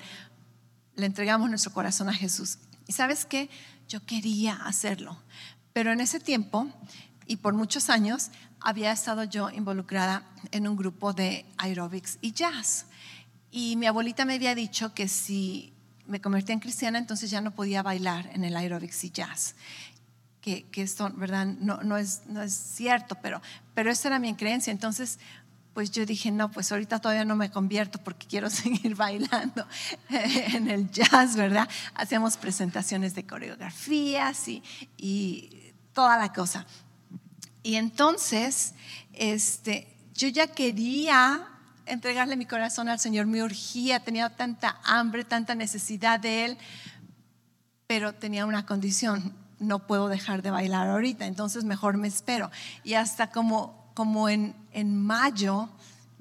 [0.97, 2.59] le entregamos nuestro corazón a Jesús.
[2.87, 3.49] Y sabes qué,
[3.87, 5.17] yo quería hacerlo,
[5.77, 6.67] pero en ese tiempo
[7.27, 12.87] y por muchos años había estado yo involucrada en un grupo de aerobics y jazz.
[13.51, 15.71] Y mi abuelita me había dicho que si
[16.07, 19.53] me convertí en cristiana, entonces ya no podía bailar en el aerobics y jazz.
[20.41, 21.45] Que, que esto, ¿verdad?
[21.45, 23.39] No, no, es, no es cierto, pero,
[23.75, 24.71] pero esa era mi creencia.
[24.71, 25.19] Entonces,
[25.75, 29.67] pues yo dije, no, pues ahorita todavía no me convierto porque quiero seguir bailando
[30.09, 31.69] en el jazz, ¿verdad?
[31.93, 34.63] Hacemos presentaciones de coreografías y,
[34.97, 35.66] y
[35.97, 36.63] toda la cosa.
[37.63, 38.75] Y entonces,
[39.13, 41.47] este, yo ya quería
[41.87, 46.57] entregarle mi corazón al Señor, me urgía, tenía tanta hambre, tanta necesidad de Él,
[47.87, 52.51] pero tenía una condición, no puedo dejar de bailar ahorita, entonces mejor me espero.
[52.83, 55.67] Y hasta como, como en, en mayo,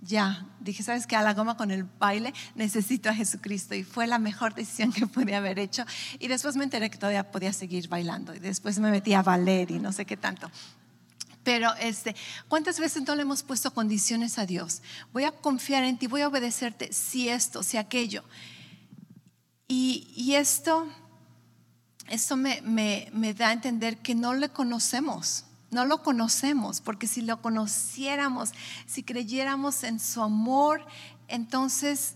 [0.03, 1.17] ya, dije, ¿sabes qué?
[1.17, 3.75] A la goma con el baile, necesito a Jesucristo.
[3.75, 5.85] Y fue la mejor decisión que pude haber hecho.
[6.19, 8.35] Y después me enteré que todavía podía seguir bailando.
[8.35, 10.51] Y después me metí a ballet y no sé qué tanto.
[11.43, 12.15] Pero este,
[12.49, 14.83] ¿cuántas veces no le hemos puesto condiciones a Dios?
[15.13, 18.25] Voy a confiar en ti, voy a obedecerte si esto, si aquello.
[19.69, 20.87] Y, esto,
[22.09, 25.46] esto me, me da a entender que no le conocemos.
[25.71, 28.53] No lo conocemos, porque si lo conociéramos,
[28.87, 30.87] si creyéramos en su amor,
[31.29, 32.15] entonces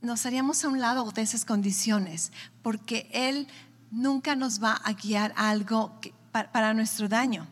[0.00, 3.48] nos haríamos a un lado de esas condiciones, porque Él
[3.90, 7.46] nunca nos va a guiar algo para nuestro daño.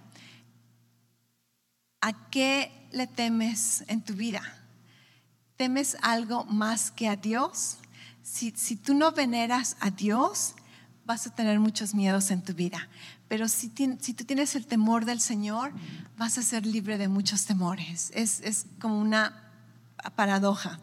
[2.01, 4.43] ¿A qué le temes en tu vida?
[5.57, 7.77] ¿Temes algo más que a Dios?
[8.23, 10.55] Si, si tú no veneras a Dios,
[11.11, 12.89] vas a tener muchos miedos en tu vida.
[13.27, 15.73] Pero si, si, tú tienes el temor del Señor,
[16.17, 18.13] vas a ser libre de muchos temores.
[18.15, 19.51] Es, es como una
[20.15, 20.79] paradoja.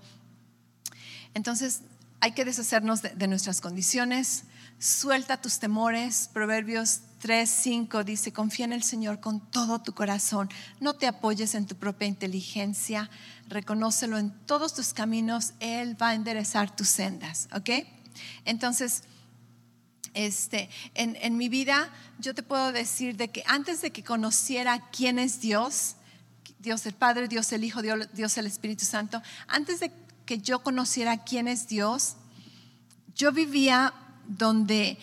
[1.33, 1.83] Entonces,
[2.19, 4.43] hay que deshacernos de, nuestras condiciones.
[4.79, 6.29] Suelta tus temores.
[6.33, 10.49] Proverbios 3, 5 dice, confía en el Señor con todo tu corazón.
[10.81, 13.09] No te apoyes en tu propia inteligencia.
[13.47, 15.53] Reconócelo en todos tus caminos.
[15.61, 17.47] Él va a enderezar tus sendas.
[17.53, 17.69] ¿Ok?
[18.43, 19.03] Entonces,
[20.17, 25.19] este, en, mi vida yo te puedo decir de que antes de que conociera quién
[25.19, 25.95] es Dios,
[26.57, 29.91] Dios el Padre, Dios el Hijo, Dios, Dios el Espíritu Santo, antes de
[30.25, 32.15] que yo conociera quién es Dios,
[33.15, 33.93] yo vivía
[34.27, 34.97] donde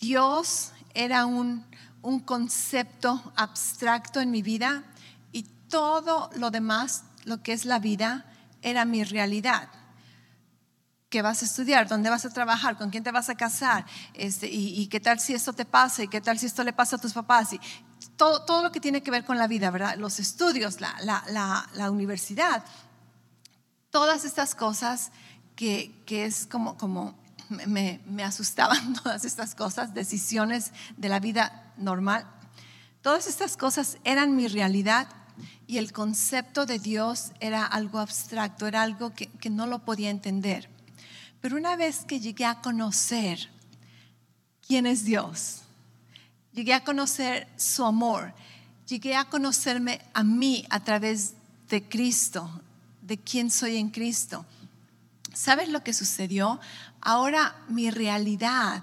[0.00, 1.64] Dios era un,
[2.00, 4.84] un concepto abstracto en mi vida
[5.32, 8.24] y todo lo demás, lo que es la vida,
[8.62, 9.68] era mi realidad
[11.08, 14.48] qué vas a estudiar, dónde vas a trabajar, con quién te vas a casar, este,
[14.50, 16.98] y, qué tal si esto te pasa, y qué tal si esto le pasa a
[16.98, 17.60] tus papás, y
[18.16, 19.96] todo, todo lo que tiene que ver con la vida, ¿verdad?
[19.96, 22.62] Los estudios, la, la, la, universidad,
[23.90, 25.10] todas estas cosas
[25.56, 27.18] que, que es como, como
[27.48, 32.26] me, me asustaban todas estas cosas, decisiones de la vida normal,
[33.00, 35.08] todas estas cosas eran mi realidad
[35.66, 40.10] y el concepto de Dios era algo abstracto, era algo que, que no lo podía
[40.10, 40.77] entender.
[41.40, 43.48] Pero una vez que llegué a conocer
[44.66, 45.62] quién es Dios,
[46.52, 48.34] llegué a conocer su amor,
[48.86, 51.34] llegué a conocerme a mí a través
[51.68, 52.50] de Cristo,
[53.02, 54.44] de quién soy en Cristo.
[55.32, 56.58] ¿Sabes lo que sucedió?
[57.00, 58.82] Ahora mi realidad,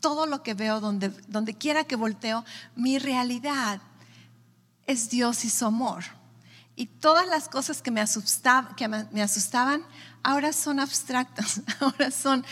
[0.00, 2.44] todo lo que veo donde, quiera que volteo,
[2.76, 3.80] mi realidad
[4.86, 6.04] es Dios y su amor.
[6.76, 9.82] Y todas las cosas que me, asustaban, que me asustaban
[10.22, 12.44] ahora son abstractas, ahora son,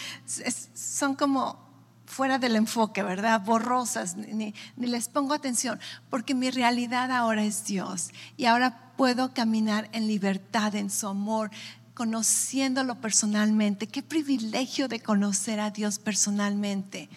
[0.74, 1.64] son como
[2.06, 3.40] fuera del enfoque, ¿verdad?
[3.42, 9.34] Borrosas, ni, ni, les pongo atención, porque mi realidad ahora es Dios y ahora puedo
[9.34, 11.50] caminar en libertad, en su amor,
[11.94, 13.86] conociéndolo personalmente.
[13.86, 17.08] Qué privilegio de conocer a Dios personalmente.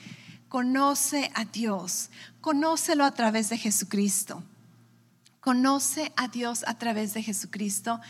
[0.47, 2.09] Conoce a Dios,
[2.41, 4.43] conócelo a través de Jesucristo.
[5.41, 8.01] Conoce a Dios a través de Jesucristo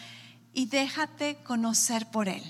[0.54, 2.44] y déjate conocer por Él.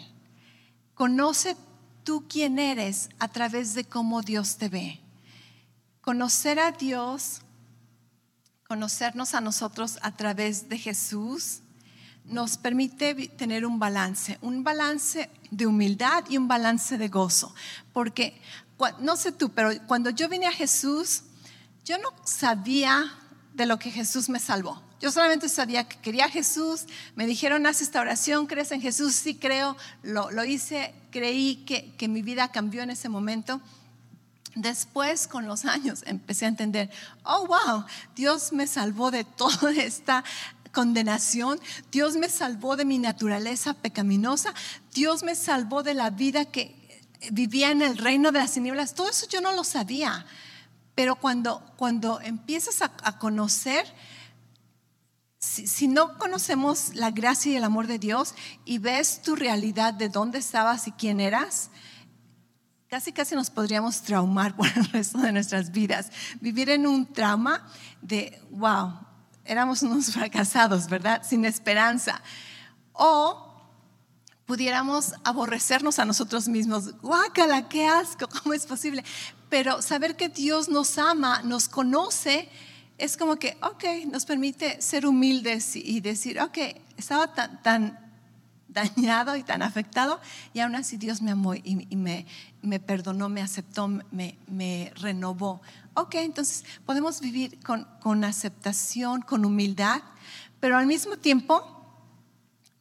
[0.93, 1.55] Conoce
[2.03, 4.99] tú quién eres a través de cómo Dios te ve.
[6.01, 7.41] Conocer a Dios,
[8.67, 11.61] conocernos a nosotros a través de Jesús,
[12.25, 17.53] nos permite tener un balance, un balance de humildad y un balance de gozo.
[17.93, 18.39] Porque,
[18.99, 21.23] no sé tú, pero cuando yo vine a Jesús,
[21.85, 23.11] yo no sabía
[23.53, 24.81] de lo que Jesús me salvó.
[25.01, 26.85] Yo solamente sabía que quería a Jesús,
[27.15, 31.95] me dijeron, haz esta oración, crees en Jesús, sí creo, lo, lo hice, creí que,
[31.95, 33.61] que mi vida cambió en ese momento.
[34.55, 36.89] Después, con los años, empecé a entender,
[37.23, 37.85] oh, wow,
[38.15, 40.23] Dios me salvó de toda esta
[40.71, 41.59] condenación,
[41.91, 44.53] Dios me salvó de mi naturaleza pecaminosa,
[44.93, 46.75] Dios me salvó de la vida que
[47.31, 50.25] vivía en el reino de las tinieblas, todo eso yo no lo sabía.
[50.99, 53.85] Pero cuando, cuando empiezas a, conocer,
[55.39, 58.35] si, no conocemos la gracia y el amor de Dios
[58.65, 61.69] y ves tu realidad de dónde estabas y quién eras,
[62.89, 66.11] casi casi nos podríamos traumar por el resto de nuestras vidas.
[66.41, 67.65] Vivir en un trauma
[68.01, 68.99] de, wow,
[69.45, 71.21] éramos unos fracasados, ¿verdad?
[71.23, 72.21] Sin esperanza.
[72.91, 73.49] O
[74.45, 76.99] pudiéramos aborrecernos a nosotros mismos.
[77.01, 79.05] Guácala, qué asco, ¿cómo es posible?
[79.49, 82.49] Pero saber que Dios nos ama, nos conoce
[82.99, 86.57] es como que, ok, nos permite ser humildes y decir, ok,
[86.97, 87.97] estaba tan,
[88.67, 90.19] dañado y tan afectado
[90.53, 95.61] y aún así Dios me amó y, me, perdonó, me aceptó, me, renovó.
[95.95, 100.01] Ok, entonces podemos vivir con aceptación, con humildad,
[100.59, 101.79] pero al mismo tiempo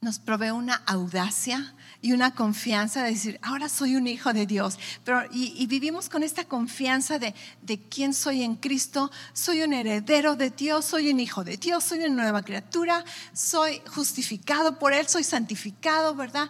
[0.00, 4.78] nos provee una audacia y una confianza de decir, ahora soy un hijo de Dios.
[5.04, 10.36] Pero, y, vivimos con esta confianza de, de, quién soy en Cristo, soy un heredero
[10.36, 15.08] de Dios, soy un hijo de Dios, soy una nueva criatura, soy justificado por Él,
[15.08, 16.48] soy santificado, ¿verdad?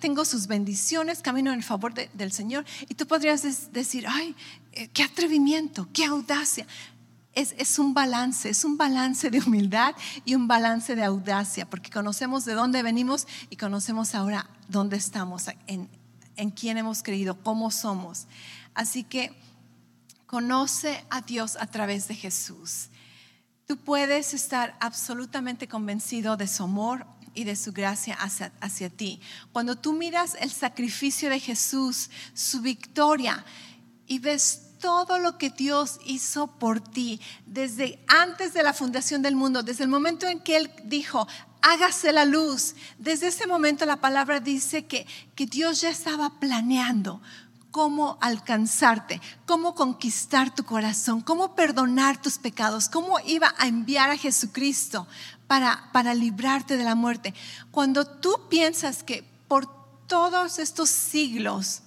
[0.00, 2.64] tengo sus bendiciones, camino en el favor del Señor.
[2.88, 4.34] Y tú podrías decir, ay,
[4.72, 6.66] eh, qué atrevimiento, qué audacia
[7.34, 12.44] es, un balance, es un balance de humildad y un balance de audacia, porque conocemos
[12.44, 15.88] de dónde venimos y conocemos ahora dónde estamos, en,
[16.36, 18.26] en quién hemos creído, cómo somos.
[18.74, 19.32] Así que
[20.26, 22.88] conoce a Dios a través de Jesús.
[23.66, 29.20] Tú puedes estar absolutamente convencido de su amor, y de su gracia hacia, hacia ti.
[29.52, 33.44] Cuando tú miras el sacrificio de Jesús, su victoria,
[34.06, 39.36] y ves todo lo que Dios hizo por ti desde antes de la fundación del
[39.36, 41.28] mundo, desde el momento en que Él dijo,
[41.62, 47.20] hágase la luz, desde ese momento la palabra dice que, que Dios ya estaba planeando
[47.70, 54.16] cómo alcanzarte, cómo conquistar tu corazón, cómo perdonar tus pecados, cómo iba a enviar a
[54.16, 55.06] Jesucristo
[55.46, 57.34] para, para librarte de la muerte.
[57.70, 59.68] Cuando tú piensas que por
[60.06, 61.82] todos estos siglos,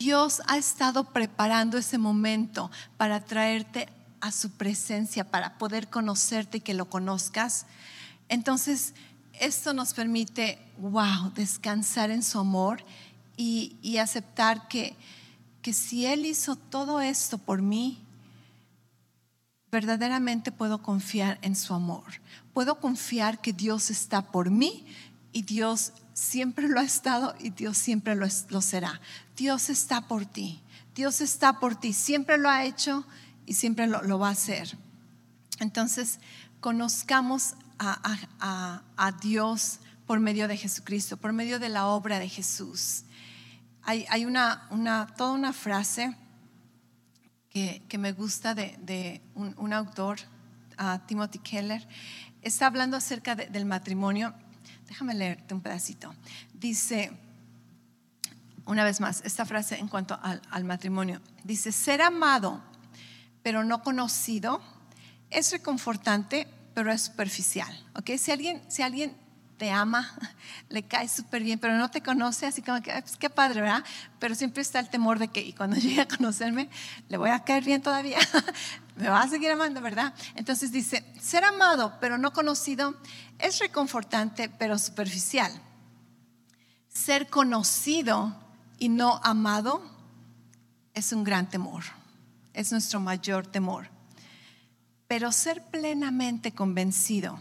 [0.00, 3.86] Dios ha estado preparando ese momento para traerte
[4.22, 7.66] a su presencia, para poder conocerte y que lo conozcas.
[8.30, 8.94] Entonces,
[9.38, 12.82] esto nos permite, wow, descansar en su amor
[13.36, 14.96] y, aceptar que,
[15.60, 17.98] que si Él hizo todo esto por mí,
[19.70, 22.04] verdaderamente puedo confiar en su amor.
[22.54, 24.86] Puedo confiar que Dios está por mí
[25.30, 29.00] y Dios siempre lo ha estado y Dios siempre lo, lo, será.
[29.36, 30.60] Dios está por ti.
[30.94, 31.94] Dios está por ti.
[31.94, 33.06] Siempre lo ha hecho
[33.46, 34.76] y siempre lo, lo va a hacer.
[35.60, 36.20] Entonces,
[36.60, 42.28] conozcamos a, a, a, Dios por medio de Jesucristo, por medio de la obra de
[42.28, 43.04] Jesús.
[43.82, 46.14] Hay, hay una, una, toda una frase
[47.48, 50.18] que, que me gusta de, de un, un, autor,
[51.06, 51.88] Timothy Keller.
[52.42, 54.34] Está hablando acerca del matrimonio
[54.90, 56.12] Déjame leerte un pedacito.
[56.52, 57.12] Dice,
[58.66, 61.20] una vez más, esta frase en cuanto al, matrimonio.
[61.44, 62.60] Dice, ser amado,
[63.44, 64.60] pero no conocido,
[65.30, 67.72] es reconfortante, pero es superficial.
[67.94, 68.10] ¿ok?
[68.18, 69.16] Si alguien, si alguien
[69.58, 70.12] te ama,
[70.68, 73.84] le cae súper bien, pero no te conoce, así como que, pues qué padre, ¿verdad?
[74.18, 76.68] Pero siempre está el temor de que, y cuando llegue a conocerme,
[77.08, 78.18] le voy a caer bien todavía,
[79.00, 80.14] me va a seguir amando, ¿verdad?
[80.34, 82.94] Entonces dice, ser amado, pero no conocido,
[83.38, 85.50] es reconfortante, pero superficial.
[86.88, 88.36] Ser conocido
[88.78, 89.82] y no amado
[90.92, 91.82] es un gran temor,
[92.52, 93.88] es nuestro mayor temor.
[95.08, 97.38] Pero ser plenamente convencido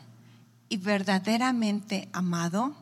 [0.69, 2.73] y verdaderamente amado,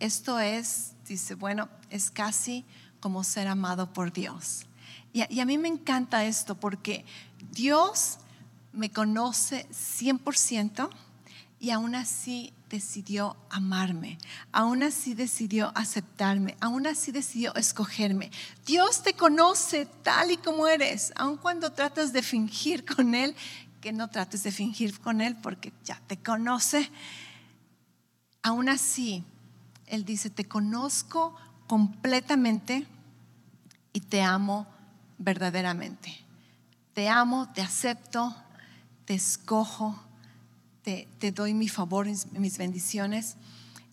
[0.00, 2.64] esto es, dice, bueno, es casi
[3.00, 4.66] como ser amado por Dios.
[5.12, 7.04] Y a, mí me encanta esto porque
[7.52, 8.18] Dios
[8.72, 10.88] me conoce 100%
[11.60, 14.16] y aún así decidió amarme,
[14.50, 18.30] aún así decidió aceptarme, aún así decidió escogerme.
[18.64, 23.36] Dios te conoce tal y como eres, aun cuando tratas de fingir con Él,
[23.82, 26.90] que no trates de fingir con Él porque ya te conoce.
[28.42, 29.22] Aún así,
[29.86, 31.36] Él dice, te conozco
[31.66, 32.86] completamente
[33.92, 34.66] y te amo
[35.22, 36.14] verdaderamente.
[36.94, 38.34] Te amo, te acepto,
[39.04, 39.98] te escojo
[40.82, 43.36] te, doy mi favor, mis bendiciones.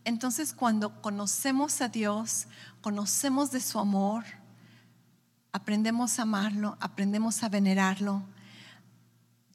[0.06, 2.48] Entonces cuando conocemos a Dios,
[2.82, 4.24] conocemos de su amor,
[5.52, 8.24] aprendemos a amarlo, aprendemos a venerarlo,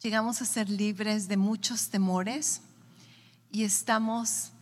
[0.02, 2.60] llegamos a ser libres de muchos temores
[3.50, 4.52] y estamos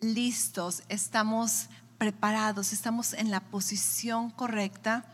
[0.00, 5.04] listos, estamos preparados, estamos en la posición correcta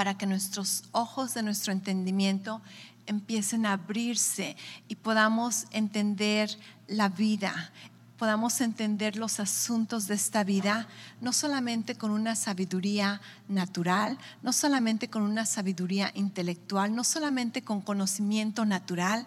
[0.00, 2.62] para que nuestros ojos de nuestro entendimiento
[3.04, 4.56] empiecen a abrirse
[4.88, 6.48] y podamos entender
[6.88, 7.70] la vida,
[8.16, 10.88] podamos entender los asuntos de esta vida,
[11.20, 17.82] no solamente con una sabiduría natural, no solamente con una sabiduría intelectual, no solamente con
[17.82, 19.26] conocimiento natural,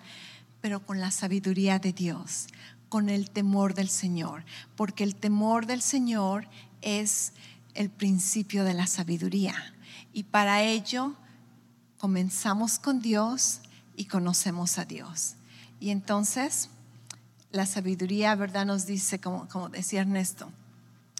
[0.59, 2.47] pero con la sabiduría de Dios,
[2.89, 4.43] con el temor del Señor,
[4.75, 6.47] porque el temor del Señor
[6.81, 7.31] es
[7.75, 9.72] el principio de la sabiduría.
[10.13, 11.15] Y para ello
[11.97, 13.61] comenzamos con Dios
[13.95, 15.35] y conocemos a Dios.
[15.79, 16.69] Y entonces
[17.51, 18.65] la sabiduría, ¿verdad?
[18.65, 20.51] Nos dice, como, decía Ernesto,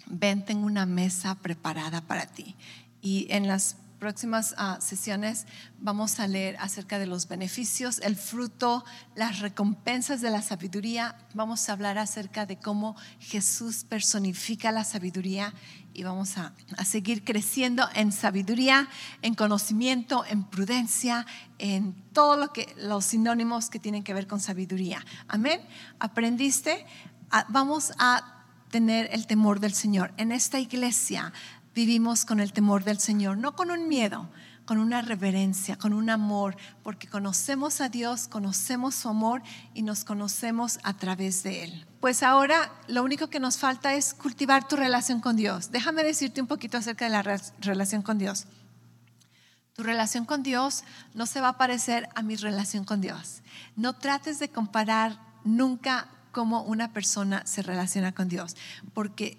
[0.08, 2.56] ven, tengo una mesa preparada para ti.
[3.02, 5.46] Y en las próximas ah, sesiones
[5.80, 8.84] vamos a leer acerca de los beneficios, el fruto,
[9.16, 11.16] las recompensas de la sabiduría.
[11.34, 15.54] Vamos a hablar acerca de cómo Jesús personifica la sabiduría
[15.94, 18.88] y vamos a, a seguir creciendo en sabiduría,
[19.22, 21.26] en conocimiento, en prudencia,
[21.58, 25.06] en todo lo que los sinónimos que tienen que ver con sabiduría.
[25.28, 25.62] Amén.
[26.00, 26.86] ¿Aprendiste?
[27.30, 30.14] Ah, vamos a tener el temor del Señor.
[30.18, 31.32] En esta iglesia
[31.76, 34.30] vivimos con el temor del Señor, no con un miedo,
[34.66, 39.42] con una reverencia, con un amor, porque conocemos a Dios, conocemos su amor
[39.74, 41.86] y nos conocemos a través de Él.
[42.00, 45.72] Pues ahora lo único que nos falta es cultivar tu relación con Dios.
[45.72, 48.46] Déjame decirte un poquito acerca de la relación con Dios.
[49.74, 50.84] Tu relación con Dios
[51.14, 53.42] no se va a parecer a mi relación con Dios.
[53.76, 58.56] No trates de comparar nunca cómo una persona se relaciona con Dios,
[58.94, 59.38] porque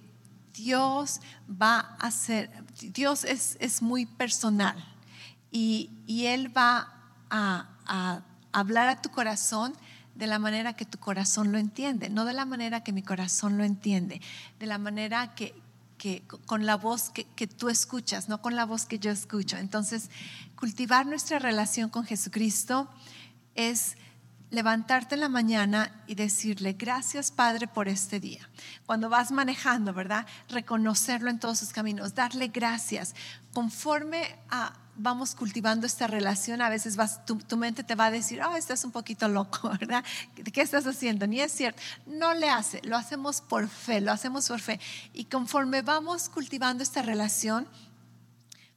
[0.52, 1.20] Dios
[1.50, 2.50] va a ser,
[2.92, 4.93] Dios es, es muy personal
[5.56, 6.92] y, Él va
[7.30, 9.72] a, hablar a tu corazón
[10.16, 13.56] de la manera que tu corazón lo entiende, no de la manera que mi corazón
[13.56, 14.20] lo entiende,
[14.58, 15.54] de la manera que,
[15.96, 19.56] que con la voz que, que, tú escuchas, no con la voz que yo escucho.
[19.56, 20.10] Entonces,
[20.56, 22.88] cultivar nuestra relación con Jesucristo
[23.54, 23.96] es
[24.50, 28.48] levantarte en la mañana y decirle, gracias Padre por este día.
[28.86, 30.26] Cuando vas manejando, ¿verdad?
[30.48, 33.14] Reconocerlo en todos sus caminos, darle gracias.
[33.52, 38.40] Conforme a, vamos cultivando esta relación, a veces vas, tu, mente te va a decir,
[38.42, 40.04] oh, estás un poquito loco, ¿verdad?
[40.52, 41.26] ¿Qué estás haciendo?
[41.26, 41.80] Ni es cierto.
[42.06, 44.80] No le hace, lo hacemos por fe, lo hacemos por fe.
[45.12, 47.66] Y conforme vamos cultivando esta relación,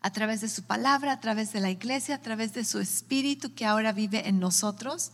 [0.02, 3.54] a través de su palabra, a través de la iglesia, a través de su espíritu
[3.54, 5.12] que ahora vive en nosotros,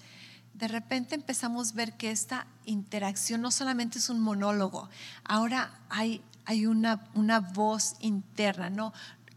[0.53, 4.89] de repente empezamos a ver que esta interacción no solamente es un monólogo,
[5.23, 8.93] ahora hay, hay una, una voz interna, ¿no?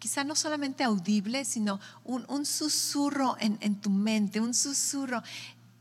[0.06, 5.20] Quizá no solamente audible, sino un, un susurro en, en, tu mente, un susurro,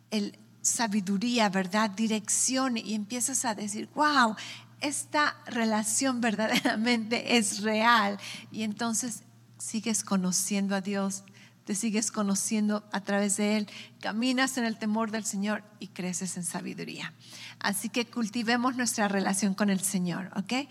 [0.09, 1.91] el sabiduría, ¿verdad?
[1.91, 4.35] Dirección, y empiezas a decir, wow,
[4.81, 8.17] esta relación verdaderamente es real.
[8.51, 9.21] Y entonces
[9.59, 11.23] sigues conociendo a Dios,
[11.65, 13.67] te sigues conociendo a través de Él,
[14.01, 17.13] caminas en el temor del Señor y creces en sabiduría.
[17.59, 20.67] Así que cultivemos nuestra relación con el Señor, ¿ok?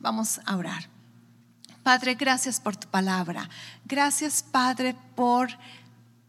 [0.00, 0.95] Vamos a orar.
[1.86, 3.48] Padre, gracias por tu palabra.
[3.84, 5.50] Gracias, Padre, por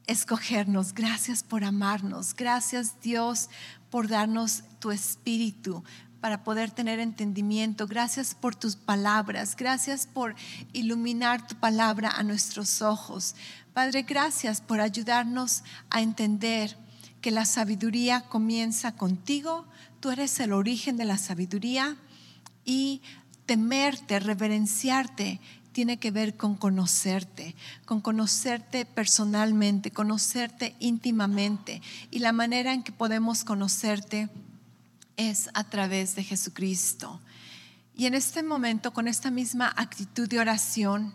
[0.06, 0.94] escogernos.
[0.94, 2.36] Gracias por amarnos.
[2.36, 3.50] Gracias, Dios,
[3.90, 5.84] por darnos tu espíritu
[6.22, 7.88] para poder tener entendimiento.
[7.88, 9.56] Gracias por tus palabras.
[9.56, 10.36] Gracias por
[10.74, 13.34] iluminar tu palabra a nuestros ojos.
[13.74, 16.78] Padre, gracias por ayudarnos a entender
[17.20, 19.66] que la sabiduría comienza contigo.
[20.02, 21.98] Tú eres el origen de la sabiduría
[22.64, 23.02] y
[23.48, 25.40] temerte, reverenciarte,
[25.72, 31.82] tiene que ver con conocerte, con conocerte personalmente, conocerte íntimamente.
[32.12, 34.30] Y la manera en que podemos conocerte
[35.18, 37.20] es a través de Jesucristo.
[37.96, 41.14] Y en este momento, con esta misma actitud de oración,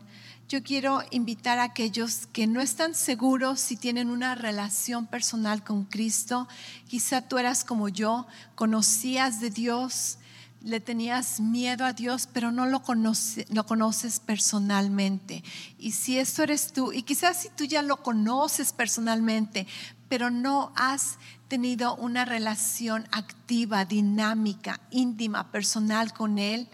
[0.49, 5.85] yo quiero invitar a aquellos que no están seguros si tienen una relación personal con
[5.85, 6.47] Cristo.
[6.89, 10.19] Quizá tú eras como yo, conocías de Dios,
[10.65, 15.43] le tenías miedo a Dios, pero no lo, conoce, lo conoces personalmente.
[15.79, 19.67] Y si esto eres tú, y quizás si tú ya lo conoces personalmente,
[20.09, 26.69] pero no has tenido una relación activa, dinámica, íntima, personal con Él,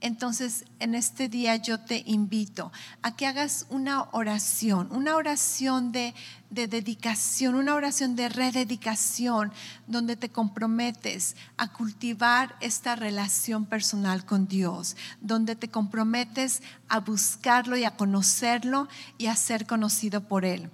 [0.00, 2.72] entonces en este día yo te invito
[3.02, 6.14] a que hagas una oración, una oración de,
[6.48, 9.52] de, dedicación, una oración de rededicación,
[9.86, 17.76] donde te comprometes a cultivar esta relación personal con Dios, donde te comprometes a buscarlo
[17.76, 18.88] y a conocerlo
[19.18, 20.70] y a ser conocido por Él.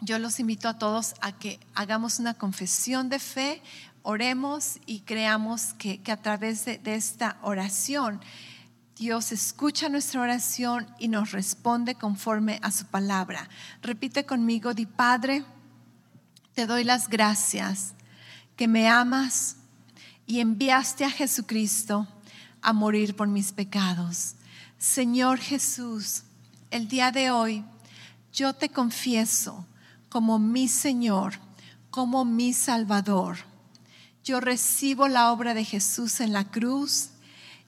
[0.00, 3.62] Yo los invito a todos a que hagamos una confesión de fe,
[4.04, 8.20] oremos y creamos que, que a través de, de esta oración
[8.96, 13.48] Dios escucha nuestra oración y nos responde conforme a su palabra.
[13.82, 15.44] Repite conmigo, di Padre,
[16.54, 17.94] te doy las gracias
[18.56, 19.56] que me amas
[20.28, 22.06] y enviaste a Jesucristo
[22.62, 24.36] a morir por mis pecados.
[24.78, 26.22] Señor Jesús,
[26.70, 27.64] el día de hoy
[28.32, 29.66] yo te confieso
[30.08, 31.34] como mi Señor,
[31.90, 33.53] como mi Salvador.
[34.24, 37.10] Yo recibo la obra de Jesús en la cruz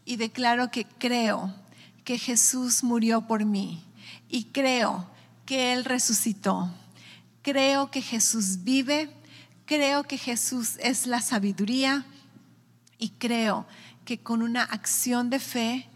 [0.07, 1.55] y declaro que creo
[2.03, 3.85] que Jesús murió por mí
[4.31, 5.07] y creo
[5.45, 6.73] que Él resucitó.
[7.43, 9.13] Creo que Jesús vive,
[9.67, 12.07] creo que Jesús es la sabiduría
[12.97, 13.67] y creo
[14.07, 15.87] que con una acción de fe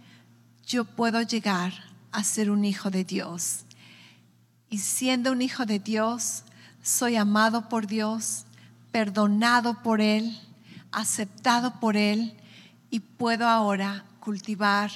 [0.66, 1.72] yo puedo llegar
[2.12, 3.60] a ser un hijo de Dios.
[4.68, 6.42] Y siendo un hijo de Dios,
[6.82, 8.44] soy amado por Dios,
[8.92, 10.38] perdonado por Él,
[10.92, 12.36] aceptado por Él
[12.90, 14.90] y puedo ahora cultivar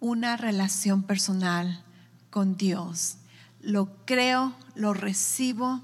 [0.00, 1.84] una relación personal
[2.30, 3.18] con Dios.
[3.60, 5.80] Lo creo, lo recibo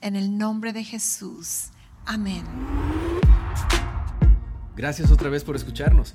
[0.00, 1.70] en el nombre de Jesús.
[2.04, 2.44] Amén.
[4.76, 6.14] Gracias otra vez por escucharnos.